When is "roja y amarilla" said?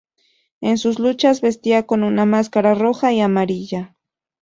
2.73-3.95